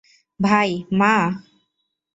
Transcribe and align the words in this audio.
ভাই- 0.39 0.69
মা? 0.99 1.13